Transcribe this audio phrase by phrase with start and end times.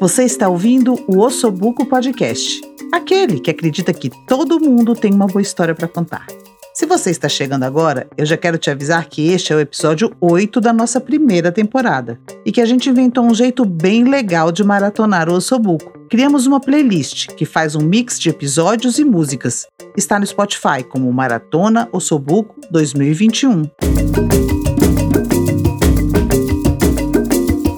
[0.00, 2.60] Você está ouvindo o Ossobuco Podcast,
[2.92, 6.24] aquele que acredita que todo mundo tem uma boa história para contar.
[6.72, 10.12] Se você está chegando agora, eu já quero te avisar que este é o episódio
[10.20, 12.16] 8 da nossa primeira temporada
[12.46, 15.92] e que a gente inventou um jeito bem legal de maratonar o Ossobuco.
[16.08, 19.66] Criamos uma playlist que faz um mix de episódios e músicas.
[19.96, 23.68] Está no Spotify como Maratona Ossobuco 2021.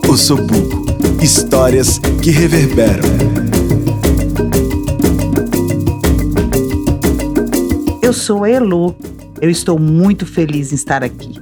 [0.06, 0.79] Ossobuco
[1.22, 3.04] Histórias que reverberam.
[8.02, 8.96] Eu sou a Elo.
[9.38, 11.34] Eu estou muito feliz em estar aqui.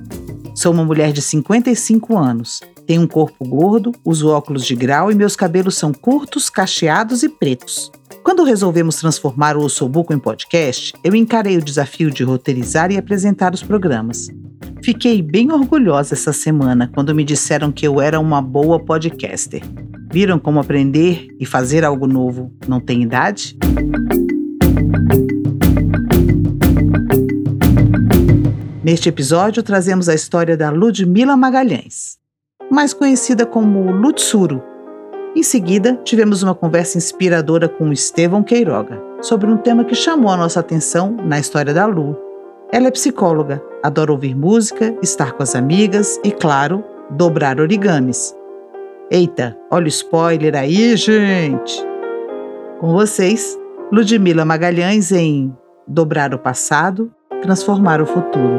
[0.53, 2.61] Sou uma mulher de 55 anos.
[2.89, 7.29] Tenho um corpo gordo, uso óculos de grau e meus cabelos são curtos, cacheados e
[7.29, 7.93] pretos.
[8.25, 13.55] Quando resolvemos transformar o Ossobuco em podcast, eu encarei o desafio de roteirizar e apresentar
[13.55, 14.29] os programas.
[14.83, 19.63] Fiquei bem orgulhosa essa semana quando me disseram que eu era uma boa podcaster.
[20.11, 23.57] Viram como aprender e fazer algo novo não tem idade?
[28.83, 32.17] Neste episódio, trazemos a história da Ludmila Magalhães,
[32.71, 34.63] mais conhecida como Lutsuro.
[35.37, 40.37] Em seguida, tivemos uma conversa inspiradora com Estevão Queiroga sobre um tema que chamou a
[40.39, 42.17] nossa atenção na história da Lu.
[42.73, 48.35] Ela é psicóloga, adora ouvir música, estar com as amigas e, claro, dobrar origamis.
[49.11, 51.83] Eita, olha o spoiler aí, gente!
[52.81, 53.59] Com vocês,
[53.93, 57.13] Ludmila Magalhães em Dobrar o Passado,
[57.43, 58.59] Transformar o Futuro.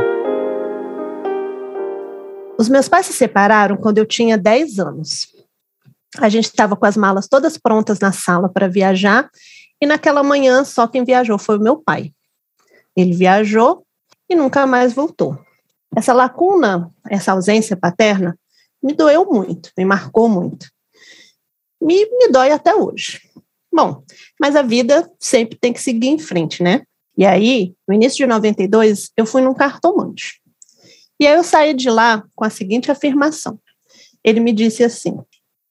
[2.58, 5.28] Os meus pais se separaram quando eu tinha 10 anos.
[6.18, 9.30] A gente estava com as malas todas prontas na sala para viajar,
[9.82, 12.12] e naquela manhã só quem viajou foi o meu pai.
[12.98, 13.86] Ele viajou
[14.30, 15.38] e nunca mais voltou.
[15.96, 18.38] Essa lacuna, essa ausência paterna,
[18.82, 20.70] me doeu muito, me marcou muito.
[21.82, 23.22] Me, me dói até hoje.
[23.74, 24.04] Bom,
[24.40, 26.84] mas a vida sempre tem que seguir em frente, né?
[27.18, 30.42] E aí, no início de 92, eu fui num cartomante.
[31.20, 33.60] E aí eu saí de lá com a seguinte afirmação.
[34.24, 35.18] Ele me disse assim: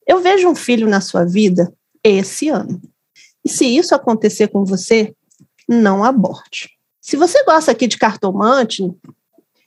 [0.07, 1.73] Eu vejo um filho na sua vida
[2.03, 2.81] esse ano.
[3.43, 5.13] E se isso acontecer com você,
[5.67, 6.78] não aborte.
[7.09, 8.83] Se você gosta aqui de cartomante,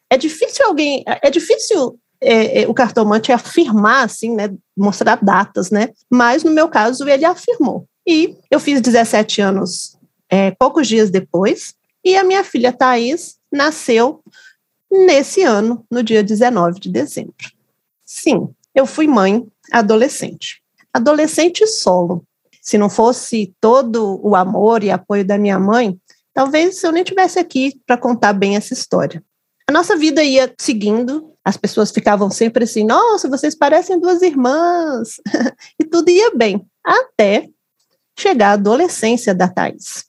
[0.09, 5.89] é difícil alguém, é difícil é, é, o cartomante afirmar, assim, né, mostrar datas, né?
[6.09, 7.85] Mas no meu caso ele afirmou.
[8.07, 9.99] E eu fiz 17 anos
[10.29, 14.23] é, poucos dias depois, e a minha filha Thais nasceu
[14.89, 17.35] nesse ano, no dia 19 de dezembro.
[18.07, 20.63] Sim, eu fui mãe adolescente.
[20.95, 22.25] Adolescente solo.
[22.61, 25.99] Se não fosse todo o amor e apoio da minha mãe,
[26.35, 29.23] talvez eu nem tivesse aqui para contar bem essa história.
[29.69, 35.17] A nossa vida ia seguindo, as pessoas ficavam sempre assim: nossa, vocês parecem duas irmãs,
[35.81, 37.49] e tudo ia bem, até
[38.19, 40.05] chegar a adolescência da Thais.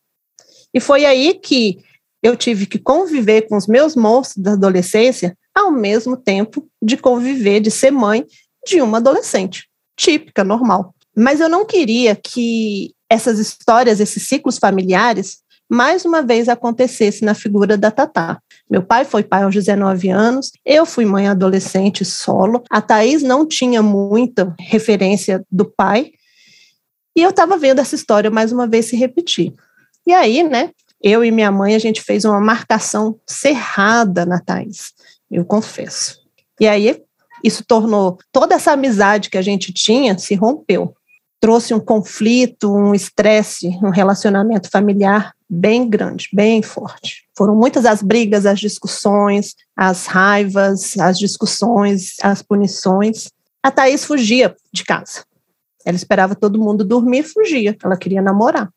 [0.73, 1.77] E foi aí que
[2.21, 7.59] eu tive que conviver com os meus monstros da adolescência ao mesmo tempo de conviver,
[7.59, 8.25] de ser mãe
[8.65, 10.95] de uma adolescente, típica, normal.
[11.15, 17.33] Mas eu não queria que essas histórias, esses ciclos familiares, mais uma vez acontecesse na
[17.33, 18.39] figura da Tatá.
[18.69, 23.45] Meu pai foi pai aos 19 anos, eu fui mãe adolescente solo, a Thaís não
[23.45, 26.11] tinha muita referência do pai,
[27.15, 29.53] e eu estava vendo essa história mais uma vez se repetir.
[30.05, 30.71] E aí, né,
[31.01, 34.93] eu e minha mãe, a gente fez uma marcação cerrada na Thais,
[35.29, 36.17] eu confesso.
[36.59, 37.01] E aí,
[37.43, 40.95] isso tornou toda essa amizade que a gente tinha se rompeu.
[41.41, 47.23] Trouxe um conflito, um estresse, um relacionamento familiar bem grande, bem forte.
[47.37, 53.29] Foram muitas as brigas, as discussões, as raivas, as discussões, as punições.
[53.61, 55.23] A Thaís fugia de casa.
[55.85, 57.77] Ela esperava todo mundo dormir e fugia.
[57.83, 58.69] Ela queria namorar.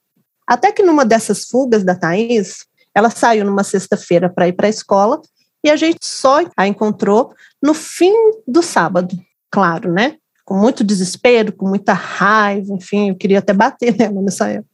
[0.46, 4.70] Até que numa dessas fugas da Thaís, ela saiu numa sexta-feira para ir para a
[4.70, 5.20] escola
[5.64, 8.12] e a gente só a encontrou no fim
[8.46, 9.18] do sábado,
[9.50, 10.16] claro, né?
[10.44, 14.70] Com muito desespero, com muita raiva, enfim, eu queria até bater nela nessa época.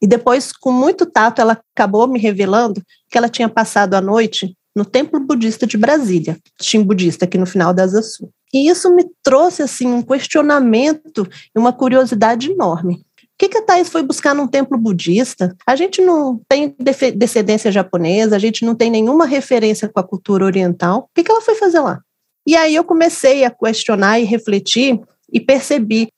[0.00, 4.56] E depois, com muito tato, ela acabou me revelando que ela tinha passado a noite
[4.74, 8.30] no Templo Budista de Brasília, Tim Budista, aqui no final da Asa Sul.
[8.52, 13.04] E isso me trouxe assim um questionamento e uma curiosidade enorme
[13.40, 15.56] que, que a Thais foi buscar num templo budista?
[15.66, 16.76] A gente não tem
[17.16, 20.98] descendência japonesa, a gente não tem nenhuma referência com a cultura oriental.
[20.98, 22.00] O que, que ela foi fazer lá?
[22.46, 25.00] E aí eu comecei a questionar e refletir
[25.32, 26.08] e percebi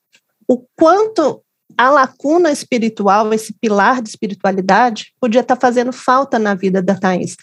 [0.49, 1.41] o quanto
[1.77, 7.35] a lacuna espiritual, esse pilar de espiritualidade, podia estar fazendo falta na vida da Thais.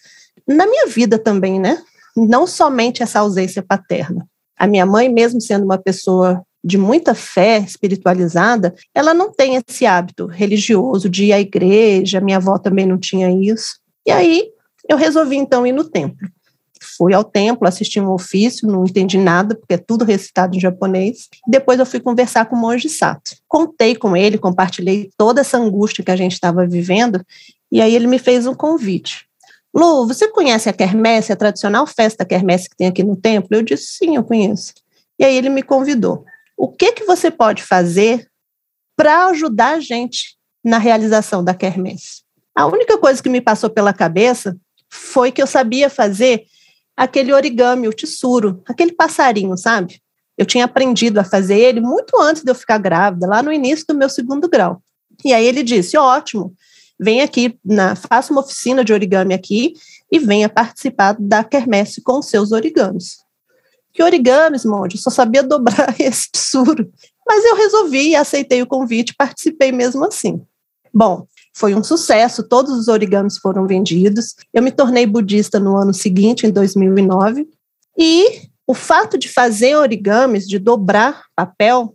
[0.47, 1.82] Na minha vida também, né?
[2.17, 4.27] Não somente essa ausência paterna.
[4.59, 9.87] A minha mãe, mesmo sendo uma pessoa de muita fé espiritualizada, ela não tem esse
[9.87, 13.79] hábito religioso de ir à igreja, minha avó também não tinha isso.
[14.06, 14.49] E aí
[14.88, 16.29] eu resolvi então ir no templo.
[17.00, 21.31] Fui ao templo, assisti um ofício, não entendi nada, porque é tudo recitado em japonês.
[21.49, 23.37] Depois eu fui conversar com o monge Sato.
[23.49, 27.25] Contei com ele, compartilhei toda essa angústia que a gente estava vivendo,
[27.73, 29.25] e aí ele me fez um convite.
[29.75, 33.49] Lu, você conhece a quermesse, a tradicional festa quermesse que tem aqui no templo?
[33.56, 34.75] Eu disse, sim, eu conheço.
[35.19, 36.26] E aí ele me convidou.
[36.55, 38.29] O que, que você pode fazer
[38.94, 42.25] para ajudar a gente na realização da quermesse?
[42.55, 44.55] A única coisa que me passou pela cabeça
[44.91, 46.44] foi que eu sabia fazer
[46.96, 50.00] aquele origami, o tsuru, aquele passarinho, sabe?
[50.37, 53.87] Eu tinha aprendido a fazer ele muito antes de eu ficar grávida, lá no início
[53.87, 54.82] do meu segundo grau.
[55.25, 56.54] E aí ele disse: ótimo,
[56.98, 59.75] vem aqui, na, faça uma oficina de origami aqui
[60.10, 63.19] e venha participar da quermesse com seus origamis.
[63.92, 64.98] Que origamis, monge?
[64.98, 66.90] Só sabia dobrar esse tsuru.
[67.26, 70.42] Mas eu resolvi, aceitei o convite, participei mesmo assim.
[70.92, 71.26] Bom,
[71.61, 74.35] foi um sucesso, todos os origamis foram vendidos.
[74.53, 77.47] Eu me tornei budista no ano seguinte, em 2009,
[77.99, 81.95] e o fato de fazer origamis, de dobrar papel,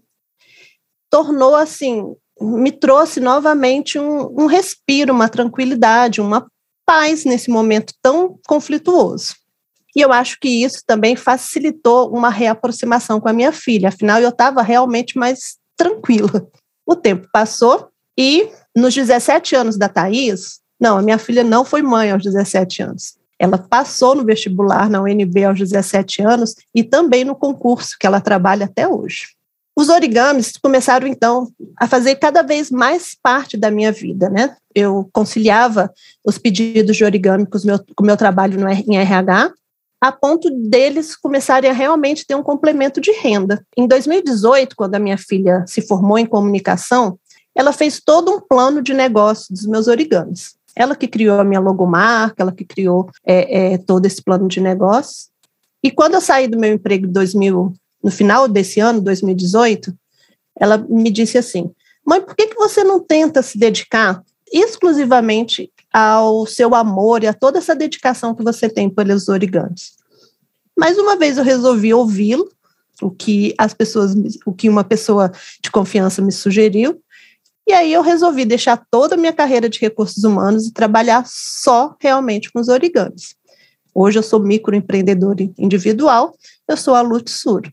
[1.10, 6.46] tornou assim, me trouxe novamente um, um respiro, uma tranquilidade, uma
[6.86, 9.34] paz nesse momento tão conflituoso.
[9.96, 14.30] E eu acho que isso também facilitou uma reaproximação com a minha filha, afinal eu
[14.30, 16.48] estava realmente mais tranquila.
[16.86, 21.82] O tempo passou e nos 17 anos da Thaís, não, a minha filha não foi
[21.82, 23.16] mãe aos 17 anos.
[23.40, 28.22] Ela passou no vestibular na UNB aos 17 anos e também no concurso que ela
[28.22, 29.36] trabalha até hoje.
[29.78, 34.56] Os origamis começaram então a fazer cada vez mais parte da minha vida, né?
[34.74, 35.92] Eu conciliava
[36.24, 39.52] os pedidos de origami com o meu, com meu trabalho no, em RH,
[40.02, 43.66] a ponto deles começarem a realmente ter um complemento de renda.
[43.76, 47.20] Em 2018, quando a minha filha se formou em comunicação,
[47.56, 50.56] ela fez todo um plano de negócio dos meus origamis.
[50.76, 54.60] Ela que criou a minha logomarca, ela que criou é, é, todo esse plano de
[54.60, 55.30] negócio.
[55.82, 57.74] E quando eu saí do meu emprego em 2000,
[58.04, 59.94] no final desse ano, 2018,
[60.60, 61.72] ela me disse assim:
[62.06, 64.22] Mãe, por que, que você não tenta se dedicar
[64.52, 69.94] exclusivamente ao seu amor e a toda essa dedicação que você tem pelos origamis?
[70.78, 72.50] Mais uma vez eu resolvi ouvi-lo,
[73.02, 74.14] o que as pessoas,
[74.46, 75.32] o que uma pessoa
[75.62, 77.02] de confiança me sugeriu,
[77.68, 81.96] e aí eu resolvi deixar toda a minha carreira de recursos humanos e trabalhar só
[82.00, 83.36] realmente com os origamis.
[83.94, 86.36] Hoje eu sou microempreendedora individual,
[86.68, 87.72] eu sou a Lutsuro.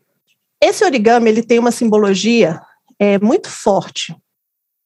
[0.63, 2.61] Esse origami ele tem uma simbologia
[2.99, 4.15] é, muito forte.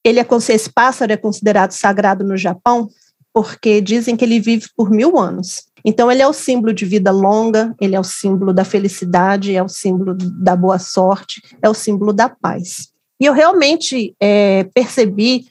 [0.03, 2.89] Ele é esse pássaro é considerado sagrado no Japão
[3.35, 5.67] porque dizem que ele vive por mil anos.
[5.85, 9.63] Então ele é o símbolo de vida longa, ele é o símbolo da felicidade, é
[9.63, 12.89] o símbolo da boa sorte, é o símbolo da paz.
[13.21, 15.47] E eu realmente é, percebi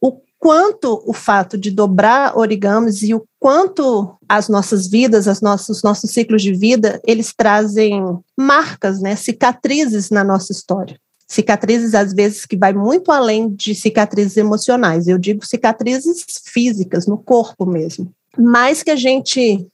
[0.00, 5.78] o quanto o fato de dobrar origamis e o quanto as nossas vidas, as nossos,
[5.78, 8.02] os nossos ciclos de vida, eles trazem
[8.36, 10.98] marcas, né, cicatrizes na nossa história.
[11.28, 15.08] Cicatrizes, às vezes, que vai muito além de cicatrizes emocionais.
[15.08, 18.12] Eu digo cicatrizes físicas, no corpo mesmo.
[18.38, 19.66] Mas que a gente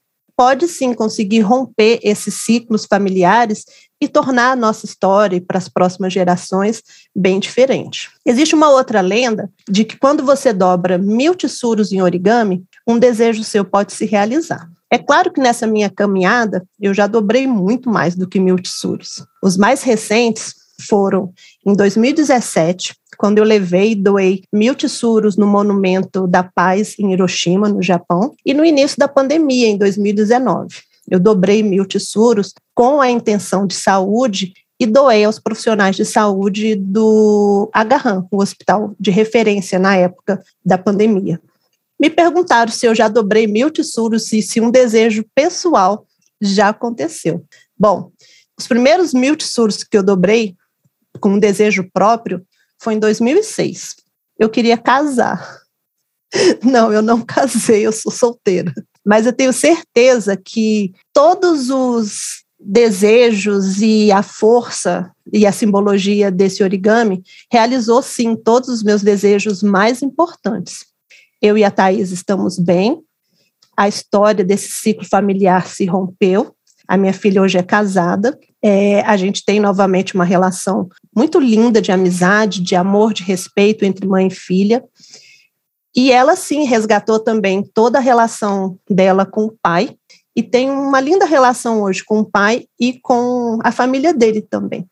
[0.42, 3.64] pode sim conseguir romper esses ciclos familiares
[4.00, 6.82] e tornar a nossa história para as próximas gerações
[7.14, 8.10] bem diferente.
[8.26, 13.44] Existe uma outra lenda de que quando você dobra mil tesouros em origami, um desejo
[13.44, 14.68] seu pode se realizar.
[14.90, 19.24] É claro que nessa minha caminhada eu já dobrei muito mais do que mil tesouros.
[19.40, 21.32] Os mais recentes foram
[21.66, 27.68] em 2017, quando eu levei e doei mil tesouros no Monumento da Paz em Hiroshima,
[27.68, 30.76] no Japão, e no início da pandemia, em 2019.
[31.10, 36.74] Eu dobrei mil tesouros com a intenção de saúde e doei aos profissionais de saúde
[36.74, 41.40] do Agarran, o hospital de referência na época da pandemia.
[42.00, 46.04] Me perguntaram se eu já dobrei mil tesouros e se um desejo pessoal
[46.40, 47.44] já aconteceu.
[47.78, 48.10] Bom,
[48.58, 50.56] os primeiros mil tesouros que eu dobrei
[51.20, 52.44] com um desejo próprio
[52.80, 53.96] foi em 2006.
[54.38, 55.60] Eu queria casar.
[56.64, 58.72] Não, eu não casei, eu sou solteira.
[59.04, 66.62] Mas eu tenho certeza que todos os desejos e a força e a simbologia desse
[66.62, 70.86] origami realizou sim todos os meus desejos mais importantes.
[71.40, 73.02] Eu e a Thais estamos bem,
[73.76, 76.54] a história desse ciclo familiar se rompeu,
[76.86, 81.80] a minha filha hoje é casada, é, a gente tem novamente uma relação muito linda
[81.80, 84.84] de amizade, de amor, de respeito entre mãe e filha.
[85.94, 89.96] E ela sim resgatou também toda a relação dela com o pai
[90.34, 94.86] e tem uma linda relação hoje com o pai e com a família dele também.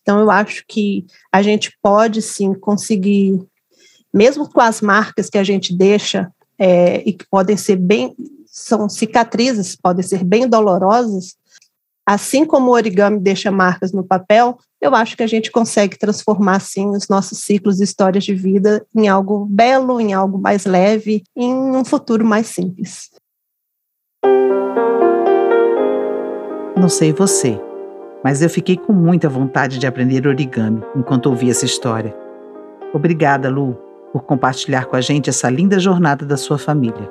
[0.00, 3.38] Então, eu acho que a gente pode sim conseguir,
[4.12, 8.14] mesmo com as marcas que a gente deixa, é, e que podem ser bem,
[8.46, 11.36] são cicatrizes, podem ser bem dolorosas,
[12.06, 16.60] assim como o origami deixa marcas no papel, eu acho que a gente consegue transformar,
[16.60, 21.24] sim, os nossos ciclos e histórias de vida em algo belo, em algo mais leve,
[21.36, 23.10] em um futuro mais simples.
[26.76, 27.60] Não sei você,
[28.22, 32.14] mas eu fiquei com muita vontade de aprender origami enquanto ouvi essa história.
[32.92, 33.76] Obrigada, Lu,
[34.12, 37.10] por compartilhar com a gente essa linda jornada da sua família.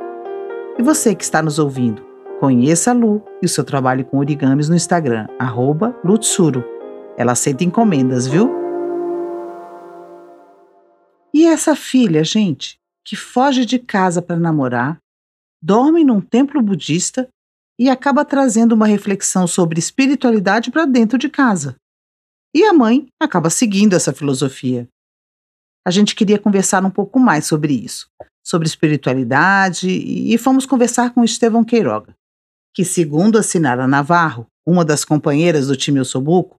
[0.77, 4.69] E você que está nos ouvindo, conheça a Lu e o seu trabalho com origamis
[4.69, 6.63] no Instagram, arroba Lutsuro.
[7.17, 8.51] Ela aceita encomendas, viu?
[11.33, 14.97] E essa filha, gente, que foge de casa para namorar,
[15.61, 17.27] dorme num templo budista
[17.79, 21.75] e acaba trazendo uma reflexão sobre espiritualidade para dentro de casa.
[22.53, 24.87] E a mãe acaba seguindo essa filosofia.
[25.85, 28.07] A gente queria conversar um pouco mais sobre isso,
[28.43, 32.15] sobre espiritualidade, e fomos conversar com Estevão Queiroga,
[32.75, 36.58] que, segundo a Sinara Navarro, uma das companheiras do time Osobuco,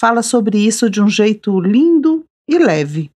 [0.00, 3.10] fala sobre isso de um jeito lindo e leve.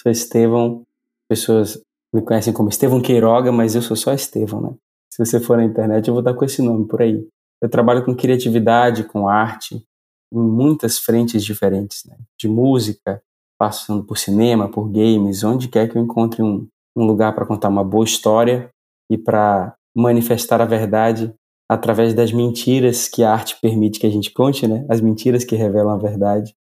[0.00, 0.84] Sou Estevão,
[1.28, 1.82] pessoas
[2.14, 4.74] me conhecem como Estevão Queiroga, mas eu sou só Estevão, né?
[5.12, 7.26] Se você for na internet, eu vou estar com esse nome por aí.
[7.60, 9.84] Eu trabalho com criatividade, com arte,
[10.32, 12.16] em muitas frentes diferentes, né?
[12.38, 13.20] de música,
[13.58, 17.68] passando por cinema, por games, onde quer que eu encontre um, um lugar para contar
[17.68, 18.70] uma boa história
[19.10, 21.32] e para manifestar a verdade
[21.68, 24.84] através das mentiras que a arte permite que a gente conte, né?
[24.88, 26.54] As mentiras que revelam a verdade.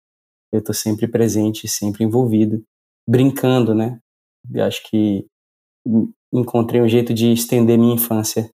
[0.53, 2.63] Eu estou sempre presente, sempre envolvido,
[3.09, 4.01] brincando, né?
[4.53, 5.27] Eu acho que
[6.33, 8.51] encontrei um jeito de estender minha infância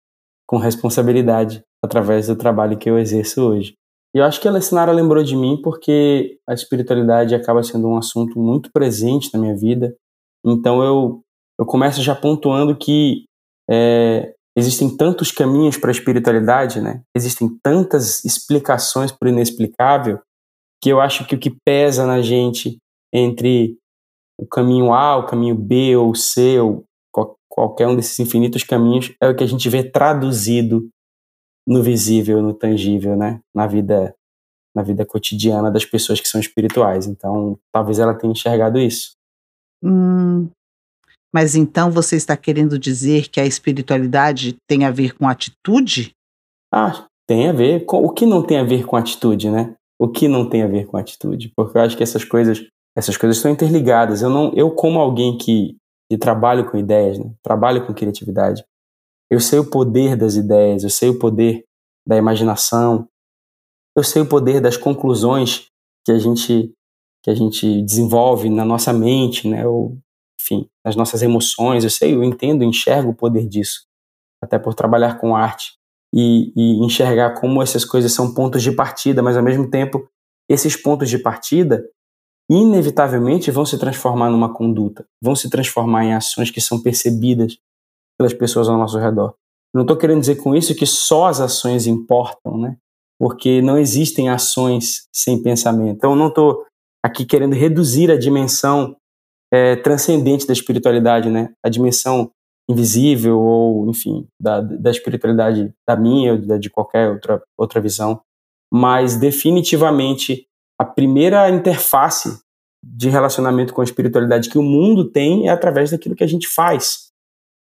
[0.47, 3.75] com responsabilidade através do trabalho que eu exerço hoje.
[4.15, 7.97] E eu acho que a Lessinara lembrou de mim porque a espiritualidade acaba sendo um
[7.97, 9.97] assunto muito presente na minha vida.
[10.45, 11.23] Então eu,
[11.59, 13.25] eu começo já pontuando que
[13.71, 17.03] é, existem tantos caminhos para a espiritualidade, né?
[17.17, 20.21] existem tantas explicações para o inexplicável,
[20.83, 22.79] que eu acho que o que pesa na gente
[23.13, 23.77] entre
[24.39, 26.85] o caminho A, o caminho B ou C, ou
[27.49, 30.89] qualquer um desses infinitos caminhos, é o que a gente vê traduzido
[31.67, 33.41] no visível, no tangível, né?
[33.55, 34.15] Na vida,
[34.75, 37.07] na vida cotidiana das pessoas que são espirituais.
[37.07, 39.13] Então, talvez ela tenha enxergado isso.
[39.85, 40.49] Hum,
[41.33, 46.13] mas então você está querendo dizer que a espiritualidade tem a ver com atitude?
[46.73, 47.85] Ah, tem a ver.
[47.87, 49.75] Com, o que não tem a ver com atitude, né?
[49.99, 51.53] O que não tem a ver com atitude?
[51.57, 54.21] Porque eu acho que essas coisas, essas coisas estão interligadas.
[54.21, 55.77] Eu não, eu como alguém que
[56.11, 57.33] de trabalho com ideias, né?
[57.43, 58.63] trabalho com criatividade,
[59.31, 61.65] eu sei o poder das ideias, eu sei o poder
[62.07, 63.09] da imaginação,
[63.97, 65.69] eu sei o poder das conclusões
[66.05, 66.71] que a gente
[67.25, 69.65] que a gente desenvolve na nossa mente, né?
[69.67, 69.97] Ou,
[70.43, 71.85] enfim, nas nossas emoções.
[71.85, 73.87] Eu sei, eu entendo, enxergo o poder disso,
[74.43, 75.75] até por trabalhar com arte
[76.15, 80.07] e, e enxergar como essas coisas são pontos de partida, mas ao mesmo tempo
[80.49, 81.89] esses pontos de partida
[82.51, 87.57] inevitavelmente vão se transformar numa conduta, vão se transformar em ações que são percebidas
[88.19, 89.35] pelas pessoas ao nosso redor.
[89.75, 92.77] Não estou querendo dizer com isso que só as ações importam, né?
[93.19, 95.97] Porque não existem ações sem pensamento.
[95.97, 96.67] Então, não estou
[97.03, 98.97] aqui querendo reduzir a dimensão
[99.53, 101.53] é, transcendente da espiritualidade, né?
[101.63, 102.31] A dimensão
[102.69, 108.21] invisível ou, enfim, da, da espiritualidade da minha ou de qualquer outra, outra visão.
[108.73, 110.47] Mas, definitivamente,
[110.81, 112.41] a primeira interface
[112.83, 116.49] de relacionamento com a espiritualidade que o mundo tem é através daquilo que a gente
[116.49, 117.13] faz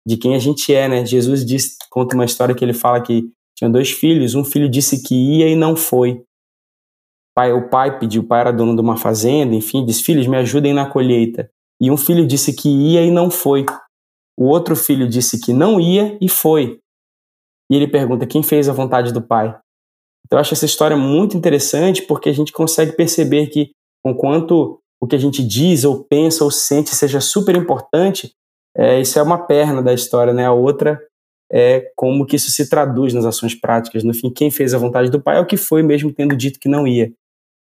[0.08, 1.05] de quem a gente é, né?
[1.05, 5.03] Jesus diz, conta uma história que ele fala que tinha dois filhos, um filho disse
[5.03, 6.24] que ia e não foi.
[7.36, 10.38] Pai, o pai pediu, o pai era dono de uma fazenda, enfim, disse: "Filhos, me
[10.38, 11.51] ajudem na colheita".
[11.81, 13.65] E um filho disse que ia e não foi.
[14.38, 16.79] O outro filho disse que não ia e foi.
[17.71, 19.48] E ele pergunta: "Quem fez a vontade do pai?"
[20.25, 23.71] Então eu acho essa história muito interessante porque a gente consegue perceber que,
[24.05, 28.33] enquanto o que a gente diz ou pensa ou sente seja super importante,
[28.77, 30.45] é, isso é uma perna da história, né?
[30.45, 31.00] A outra
[31.51, 34.03] é como que isso se traduz nas ações práticas.
[34.03, 36.59] No fim, quem fez a vontade do Pai é o que foi, mesmo tendo dito
[36.59, 37.12] que não ia.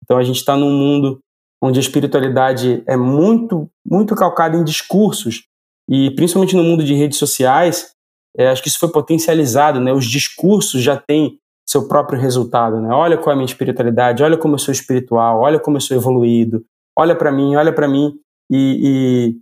[0.03, 1.19] Então a gente está num mundo
[1.61, 5.43] onde a espiritualidade é muito, muito calcada em discursos
[5.89, 7.91] e principalmente no mundo de redes sociais,
[8.37, 9.91] é, acho que isso foi potencializado, né?
[9.91, 12.89] Os discursos já têm seu próprio resultado, né?
[12.93, 15.97] Olha qual é a minha espiritualidade, olha como eu sou espiritual, olha como eu sou
[15.97, 16.63] evoluído,
[16.97, 18.13] olha para mim, olha para mim
[18.51, 19.35] e,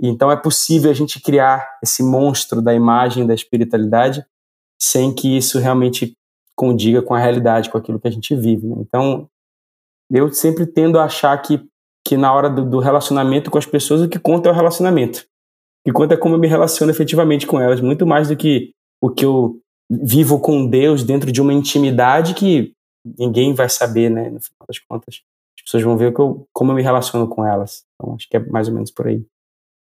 [0.00, 4.24] então é possível a gente criar esse monstro da imagem da espiritualidade
[4.80, 6.14] sem que isso realmente
[6.56, 8.66] condiga com a realidade, com aquilo que a gente vive.
[8.66, 8.76] Né?
[8.80, 9.28] Então
[10.12, 11.64] Eu sempre tendo a achar que,
[12.06, 15.20] que na hora do, do relacionamento com as pessoas, o que conta é o relacionamento.
[15.80, 18.72] O que conta é como eu me relaciono efetivamente com elas, muito mais do que
[19.00, 19.58] o que eu
[19.90, 22.72] vivo com Deus dentro de uma intimidade que
[23.18, 24.30] ninguém vai saber, né?
[24.30, 25.22] No final das contas,
[25.58, 27.84] as pessoas vão ver eu, como eu me relaciono com elas.
[27.94, 29.24] Então, acho que é mais ou menos por aí.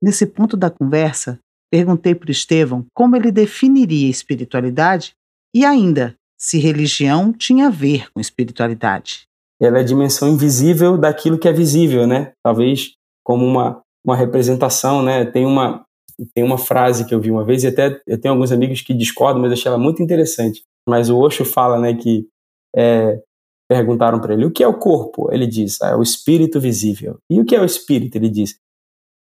[0.02, 1.40] Nesse ponto da conversa,
[1.72, 5.14] perguntei para o Estevão como ele definiria espiritualidade
[5.54, 9.28] e ainda se religião tinha a ver com espiritualidade.
[9.62, 12.34] Ela é a dimensão invisível daquilo que é visível, né?
[12.44, 12.94] Talvez
[13.24, 15.26] como uma, uma representação, né?
[15.26, 15.86] Tem uma,
[16.34, 18.94] tem uma frase que eu vi uma vez, e até eu tenho alguns amigos que
[18.94, 20.64] discordam, mas eu achei ela muito interessante.
[20.88, 22.28] Mas o Osho fala, né, que
[22.76, 23.20] é,
[23.68, 25.32] perguntaram para ele o que é o corpo.
[25.32, 27.18] Ele diz, ah, é o espírito visível.
[27.30, 28.16] E o que é o espírito?
[28.16, 28.58] Ele diz,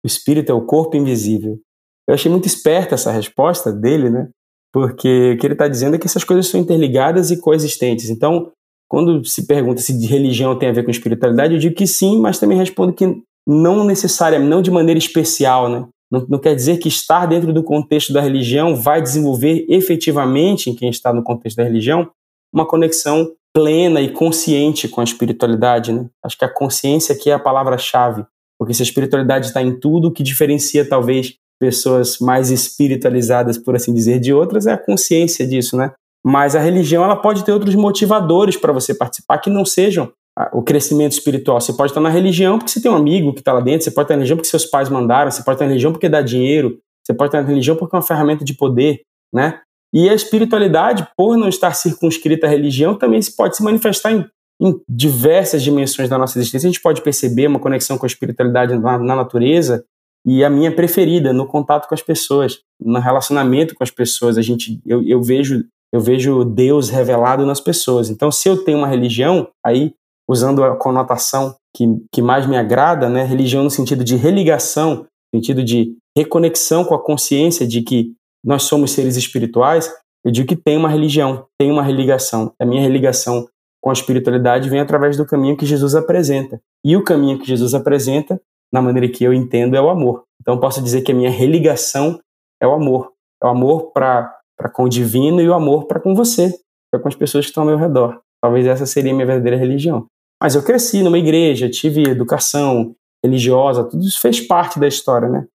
[0.04, 1.60] o espírito é o corpo invisível.
[2.08, 4.30] Eu achei muito esperta essa resposta dele, né?
[4.74, 8.10] Porque o que ele está dizendo é que essas coisas são interligadas e coexistentes.
[8.10, 8.52] Então,
[8.94, 12.38] quando se pergunta se religião tem a ver com espiritualidade, eu digo que sim, mas
[12.38, 15.88] também respondo que não necessariamente, não de maneira especial, né?
[16.12, 20.76] Não, não, quer dizer que estar dentro do contexto da religião vai desenvolver efetivamente, em
[20.76, 22.08] quem está no contexto da religião,
[22.54, 25.92] uma conexão plena e consciente com a espiritualidade.
[25.92, 26.06] Né?
[26.24, 28.24] Acho que a consciência aqui é a palavra-chave,
[28.60, 33.76] porque se a espiritualidade está em tudo, o que diferencia talvez pessoas mais espiritualizadas, por
[33.76, 35.94] assim dizer, de outras é a consciência disso, né?
[36.26, 40.12] Mas a religião ela pode ter outros motivadores para você participar que não sejam
[40.52, 41.60] o crescimento espiritual.
[41.62, 43.92] Você pode estar na religião porque você tem um amigo que está lá dentro, você
[43.92, 46.22] pode estar na religião porque seus pais mandaram, você pode estar na religião porque dá
[46.22, 49.02] dinheiro, você pode estar na religião porque é uma ferramenta de poder,
[49.34, 49.60] né?
[49.94, 54.26] E a espiritualidade, por não estar circunscrita à religião, também pode se manifestar em,
[54.60, 56.68] em diversas dimensões da nossa existência.
[56.68, 59.86] A gente pode perceber uma conexão com a espiritualidade na, na natureza
[60.26, 64.36] e a minha preferida no contato com as pessoas, no relacionamento com as pessoas.
[64.36, 65.64] A gente, eu, eu vejo
[65.94, 68.10] eu vejo Deus revelado nas pessoas.
[68.10, 69.94] Então, se eu tenho uma religião, aí
[70.28, 75.40] usando a conotação que, que mais me agrada, né, religião no sentido de religação, no
[75.40, 79.92] sentido de reconexão com a consciência de que nós somos seres espirituais,
[80.26, 82.54] eu digo que tem uma religião, tem uma religação.
[82.60, 83.48] A minha religação
[83.82, 86.60] com a espiritualidade vem através do caminho que Jesus apresenta.
[86.84, 90.24] E o caminho que Jesus apresenta, na maneira que eu entendo, é o amor.
[90.42, 92.20] Então posso dizer que a minha religação
[92.62, 93.12] é o amor.
[93.42, 94.34] É o amor para
[94.70, 96.54] com o divino e o amor para com você,
[96.92, 98.22] para com as pessoas que estão ao meu redor.
[98.42, 100.06] Talvez essa seria a minha verdadeira religião.
[100.42, 105.48] Mas eu cresci numa igreja, tive educação religiosa, tudo isso fez parte da história, né?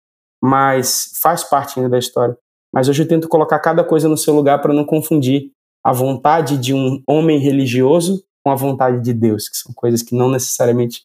[0.42, 2.36] Mas faz parte ainda da história.
[2.74, 5.50] Mas hoje eu tento colocar cada coisa no seu lugar para não confundir
[5.84, 10.14] a vontade de um homem religioso com a vontade de Deus, que são coisas que
[10.14, 11.02] não necessariamente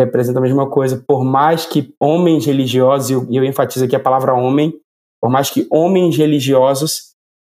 [0.00, 1.02] representam a mesma coisa.
[1.06, 4.72] Por mais que homens religiosos, e eu enfatizo aqui a palavra homem,
[5.20, 7.07] por mais que homens religiosos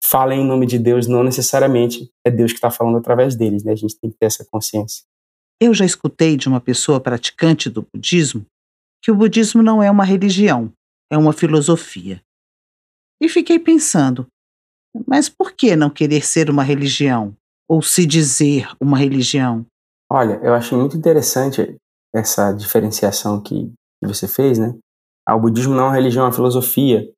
[0.02, 3.72] falem em nome de Deus, não necessariamente é Deus que está falando através deles, né?
[3.72, 5.04] A gente tem que ter essa consciência.
[5.60, 8.44] Eu já escutei de uma pessoa praticante do budismo
[9.02, 10.72] que o budismo não é uma religião,
[11.10, 12.22] é uma filosofia.
[13.20, 14.26] E fiquei pensando,
[15.06, 17.34] mas por que não querer ser uma religião?
[17.68, 19.64] Ou se dizer uma religião?
[20.10, 21.76] Olha, eu achei muito interessante
[22.12, 24.76] essa diferenciação que, que você fez, né?
[25.26, 27.08] Ah, o budismo não é uma religião, é uma filosofia.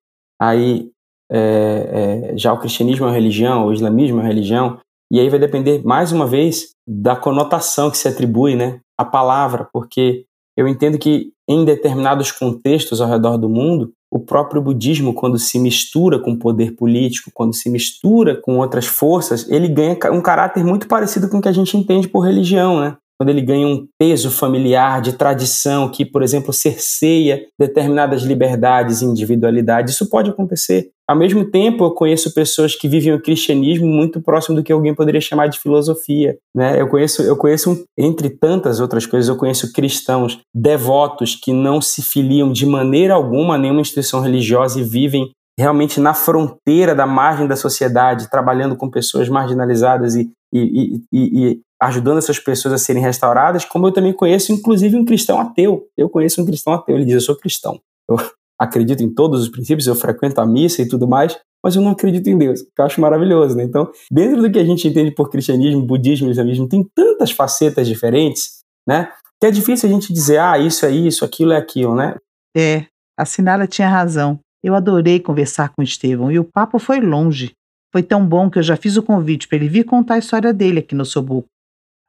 [0.40, 0.90] Aí,
[1.32, 4.78] é, é, já o cristianismo é uma religião, o islamismo é uma religião.
[5.10, 9.68] E aí vai depender, mais uma vez, da conotação que se atribui né, à palavra,
[9.72, 10.24] porque
[10.56, 15.58] eu entendo que em determinados contextos ao redor do mundo, o próprio budismo, quando se
[15.58, 20.62] mistura com o poder político, quando se mistura com outras forças, ele ganha um caráter
[20.62, 22.96] muito parecido com o que a gente entende por religião, né?
[23.22, 29.04] Quando ele ganha um peso familiar de tradição que, por exemplo, cerceia determinadas liberdades e
[29.04, 30.90] individualidades, isso pode acontecer.
[31.08, 34.92] Ao mesmo tempo, eu conheço pessoas que vivem o cristianismo muito próximo do que alguém
[34.92, 36.36] poderia chamar de filosofia.
[36.52, 36.80] Né?
[36.80, 42.02] Eu conheço, eu conheço, entre tantas outras coisas, eu conheço cristãos devotos que não se
[42.02, 47.46] filiam de maneira alguma a nenhuma instituição religiosa e vivem realmente na fronteira da margem
[47.46, 53.02] da sociedade, trabalhando com pessoas marginalizadas e, e, e, e, ajudando essas pessoas a serem
[53.02, 55.86] restauradas, como eu também conheço, inclusive, um cristão ateu.
[55.96, 57.80] Eu conheço um cristão ateu, ele diz: Eu sou cristão.
[58.08, 58.16] Eu,
[58.58, 61.90] acredito em todos os princípios, eu frequento a missa e tudo mais, mas eu não
[61.90, 63.64] acredito em Deus, que eu acho maravilhoso, né?
[63.64, 68.60] Então, dentro do que a gente entende por cristianismo, budismo islamismo, tem tantas facetas diferentes,
[68.86, 69.10] né?
[69.40, 72.14] Que é difícil a gente dizer, ah, isso é isso, aquilo é aquilo, né?
[72.56, 72.86] É,
[73.18, 74.38] a Sinara tinha razão.
[74.62, 77.52] Eu adorei conversar com o Estevão e o papo foi longe.
[77.92, 80.52] Foi tão bom que eu já fiz o convite para ele vir contar a história
[80.52, 81.48] dele aqui no Sobuco.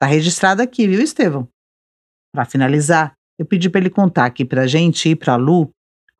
[0.00, 1.48] Tá registrado aqui, viu, Estevão?
[2.34, 5.70] Para finalizar, eu pedi para ele contar aqui para a gente e para a Lu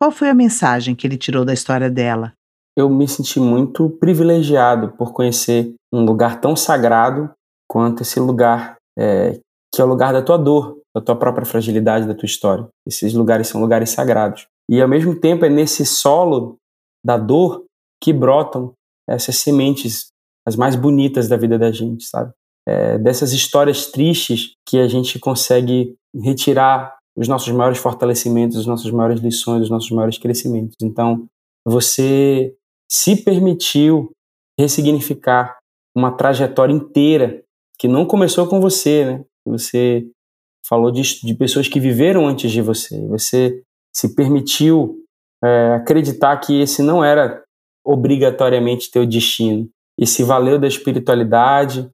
[0.05, 2.35] qual foi a mensagem que ele tirou da história dela?
[2.77, 7.31] Eu me senti muito privilegiado por conhecer um lugar tão sagrado
[7.67, 9.41] quanto esse lugar é,
[9.75, 12.69] que é o lugar da tua dor, da tua própria fragilidade, da tua história.
[12.87, 14.47] Esses lugares são lugares sagrados.
[14.69, 16.57] E ao mesmo tempo é nesse solo
[17.03, 17.65] da dor
[18.03, 18.75] que brotam
[19.09, 20.09] essas sementes
[20.47, 22.31] as mais bonitas da vida da gente, sabe?
[22.67, 28.91] É, dessas histórias tristes que a gente consegue retirar os nossos maiores fortalecimentos, as nossas
[28.91, 30.77] maiores lições, os nossos maiores crescimentos.
[30.83, 31.27] Então,
[31.65, 32.55] você
[32.91, 34.11] se permitiu
[34.59, 35.57] ressignificar
[35.95, 37.43] uma trajetória inteira
[37.79, 39.25] que não começou com você, né?
[39.47, 40.07] Você
[40.67, 42.99] falou de, de pessoas que viveram antes de você.
[43.09, 43.63] Você
[43.95, 44.97] se permitiu
[45.43, 47.43] é, acreditar que esse não era
[47.85, 51.89] obrigatoriamente teu destino e se valeu da espiritualidade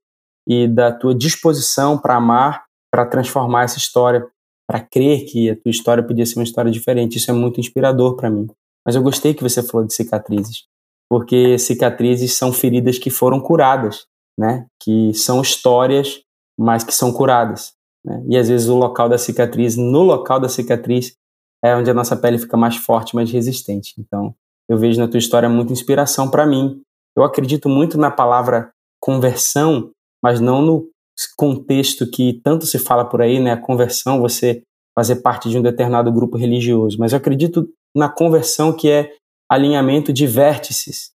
[0.48, 4.26] e da tua disposição para amar, para transformar essa história,
[4.68, 7.16] para crer que a tua história podia ser uma história diferente.
[7.16, 8.48] Isso é muito inspirador para mim.
[8.86, 10.64] Mas eu gostei que você falou de cicatrizes,
[11.08, 14.06] porque cicatrizes são feridas que foram curadas,
[14.38, 14.66] né?
[14.82, 16.22] Que são histórias,
[16.58, 17.72] mas que são curadas.
[18.04, 18.22] Né?
[18.28, 21.14] E às vezes o local da cicatriz, no local da cicatriz,
[21.62, 23.94] é onde a nossa pele fica mais forte, mais resistente.
[23.98, 24.34] Então,
[24.68, 26.80] eu vejo na tua história muita inspiração para mim.
[27.16, 29.90] Eu acredito muito na palavra conversão,
[30.22, 30.88] mas não no
[31.36, 33.52] contexto que tanto se fala por aí, né?
[33.52, 34.62] A conversão, você
[34.94, 36.96] fazer parte de um determinado grupo religioso.
[36.98, 39.12] Mas eu acredito na conversão que é
[39.48, 41.10] alinhamento de vértices,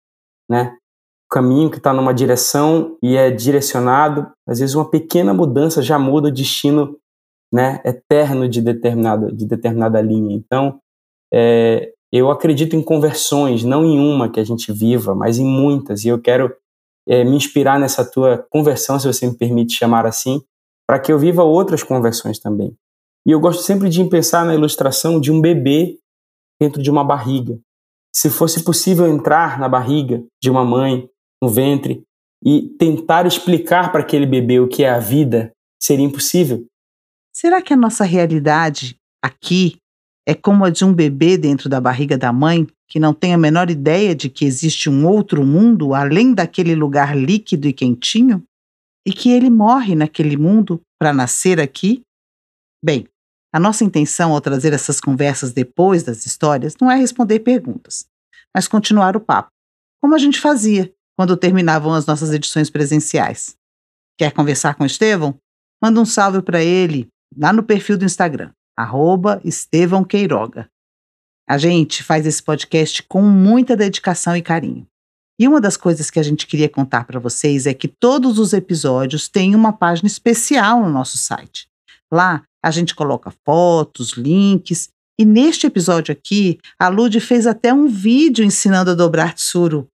[0.49, 0.77] né?
[1.31, 6.29] caminho que está numa direção e é direcionado, às vezes uma pequena mudança já muda
[6.29, 6.99] o destino
[7.53, 10.35] né, eterno de determinada, de determinada linha.
[10.35, 10.81] Então,
[11.33, 16.05] é, eu acredito em conversões, não em uma que a gente viva, mas em muitas,
[16.05, 16.53] e eu quero
[17.11, 20.41] é, me inspirar nessa tua conversão, se você me permite chamar assim,
[20.87, 22.73] para que eu viva outras conversões também.
[23.27, 25.99] E eu gosto sempre de pensar na ilustração de um bebê
[26.61, 27.59] dentro de uma barriga.
[28.15, 31.09] Se fosse possível entrar na barriga de uma mãe
[31.43, 32.05] no ventre
[32.45, 36.65] e tentar explicar para aquele bebê o que é a vida seria impossível.
[37.35, 39.77] Será que a nossa realidade aqui
[40.27, 43.39] é como a de um bebê dentro da barriga da mãe que não tem a
[43.39, 48.43] menor ideia de que existe um outro mundo além daquele lugar líquido e quentinho?
[49.07, 52.03] E que ele morre naquele mundo para nascer aqui?
[52.85, 53.07] Bem,
[53.55, 58.07] a nossa intenção ao trazer essas conversas depois das histórias não é responder perguntas,
[58.55, 59.51] mas continuar o papo,
[60.03, 63.55] como a gente fazia quando terminavam as nossas edições presenciais.
[64.19, 65.39] Quer conversar com Estevão?
[65.83, 70.69] Manda um salve para ele lá no perfil do Instagram, arroba Estevão Queiroga.
[71.51, 74.87] A gente faz esse podcast com muita dedicação e carinho.
[75.37, 78.53] E uma das coisas que a gente queria contar para vocês é que todos os
[78.53, 81.67] episódios têm uma página especial no nosso site.
[82.09, 87.89] Lá a gente coloca fotos, links, e neste episódio aqui, a Lud fez até um
[87.89, 89.89] vídeo ensinando a dobrar tsuru,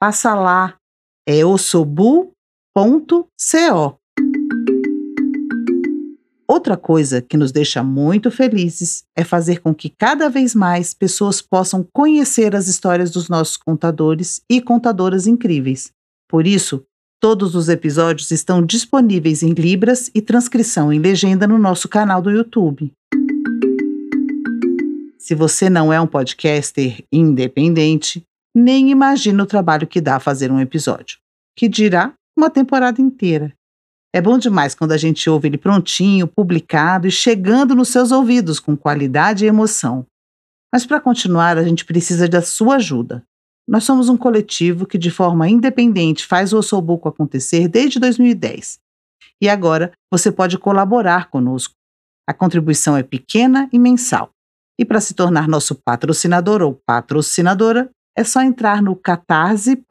[0.00, 0.76] Passa lá,
[1.24, 2.34] é osobu.co.
[6.48, 11.42] Outra coisa que nos deixa muito felizes é fazer com que cada vez mais pessoas
[11.42, 15.90] possam conhecer as histórias dos nossos contadores e contadoras incríveis.
[16.28, 16.84] Por isso,
[17.20, 22.30] todos os episódios estão disponíveis em Libras e transcrição em legenda no nosso canal do
[22.30, 22.92] YouTube.
[25.18, 28.22] Se você não é um podcaster independente,
[28.54, 31.18] nem imagina o trabalho que dá fazer um episódio.
[31.56, 33.52] Que dirá uma temporada inteira.
[34.16, 38.58] É bom demais quando a gente ouve ele prontinho, publicado e chegando nos seus ouvidos
[38.58, 40.06] com qualidade e emoção.
[40.72, 43.22] Mas para continuar, a gente precisa da sua ajuda.
[43.68, 48.78] Nós somos um coletivo que, de forma independente, faz o Ossobuco acontecer desde 2010.
[49.38, 51.74] E agora você pode colaborar conosco.
[52.26, 54.30] A contribuição é pequena e mensal.
[54.80, 59.84] E para se tornar nosso patrocinador ou patrocinadora, é só entrar no catarse.me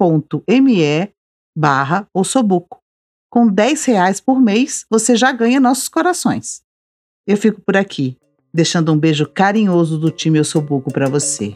[1.56, 2.85] barra ossobuco.
[3.36, 6.62] Com 10 reais por mês, você já ganha nossos corações.
[7.28, 8.18] Eu fico por aqui,
[8.54, 11.52] deixando um beijo carinhoso do time Ossobuco para você.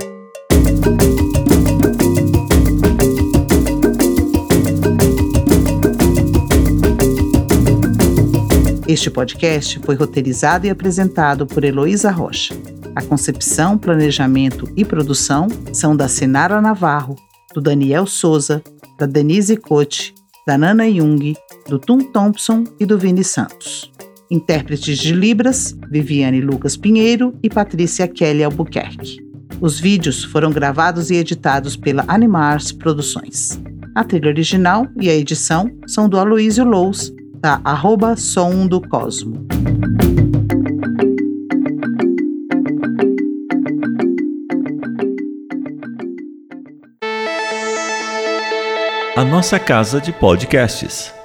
[8.86, 12.56] Este podcast foi roteirizado e apresentado por Heloísa Rocha.
[12.94, 17.16] A concepção, planejamento e produção são da Sinara Navarro,
[17.54, 18.62] do Daniel Souza,
[18.98, 20.14] da Denise Cote,
[20.46, 21.38] da Nana Jung,
[21.70, 23.92] do Tum Thompson e do Vini Santos.
[24.30, 29.20] Intérpretes de Libras, Viviane Lucas Pinheiro e Patrícia Kelly Albuquerque.
[29.62, 33.62] Os vídeos foram gravados e editados pela Animars Produções.
[33.96, 39.48] A trilha original e a edição são do Aloysio Lous, da arroba Som do Cosmo.
[49.20, 51.19] a nossa casa de podcasts.